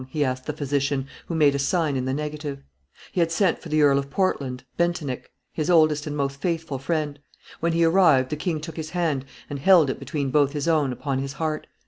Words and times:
he 0.09 0.25
asked 0.25 0.47
the 0.47 0.53
physician, 0.53 1.05
who 1.27 1.35
made 1.35 1.53
a 1.53 1.59
sign 1.59 1.95
in 1.95 2.05
the 2.05 2.11
negative. 2.13 2.63
He 3.11 3.19
had 3.19 3.31
sent 3.31 3.59
for 3.61 3.69
the 3.69 3.83
Earl 3.83 3.99
of 3.99 4.09
Portland, 4.09 4.63
Bentinek, 4.75 5.29
his 5.53 5.69
oldest 5.69 6.07
and 6.07 6.17
most 6.17 6.41
faithful 6.41 6.79
friend; 6.79 7.19
when 7.59 7.73
he 7.73 7.83
arrived, 7.83 8.31
the 8.31 8.35
king 8.35 8.59
took 8.59 8.77
his 8.77 8.89
hand 8.89 9.25
and 9.47 9.59
held 9.59 9.91
it 9.91 9.99
between 9.99 10.31
both 10.31 10.53
his 10.53 10.67
own, 10.67 10.91
upon 10.91 11.19
his 11.19 11.33
heart. 11.33 11.67